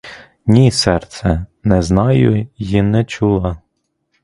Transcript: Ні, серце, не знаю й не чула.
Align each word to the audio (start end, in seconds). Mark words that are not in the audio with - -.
Ні, 0.45 0.71
серце, 0.71 1.45
не 1.63 1.81
знаю 1.81 2.47
й 2.57 2.81
не 2.81 3.05
чула. 3.05 3.57